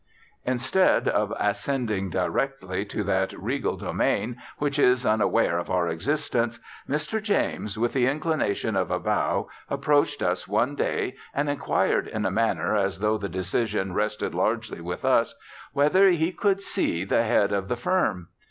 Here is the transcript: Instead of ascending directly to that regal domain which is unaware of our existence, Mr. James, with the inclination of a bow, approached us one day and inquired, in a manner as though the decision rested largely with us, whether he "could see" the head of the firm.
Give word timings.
Instead 0.47 1.07
of 1.07 1.31
ascending 1.39 2.09
directly 2.09 2.83
to 2.83 3.03
that 3.03 3.31
regal 3.33 3.77
domain 3.77 4.35
which 4.57 4.79
is 4.79 5.05
unaware 5.05 5.59
of 5.59 5.69
our 5.69 5.87
existence, 5.87 6.59
Mr. 6.89 7.21
James, 7.21 7.77
with 7.77 7.93
the 7.93 8.07
inclination 8.07 8.75
of 8.75 8.89
a 8.89 8.97
bow, 8.99 9.47
approached 9.69 10.23
us 10.23 10.47
one 10.47 10.73
day 10.73 11.15
and 11.35 11.49
inquired, 11.51 12.07
in 12.07 12.25
a 12.25 12.31
manner 12.31 12.75
as 12.75 12.97
though 12.97 13.19
the 13.19 13.29
decision 13.29 13.93
rested 13.93 14.33
largely 14.33 14.81
with 14.81 15.05
us, 15.05 15.35
whether 15.71 16.09
he 16.09 16.31
"could 16.31 16.63
see" 16.63 17.03
the 17.05 17.21
head 17.21 17.51
of 17.51 17.67
the 17.67 17.77
firm. 17.77 18.29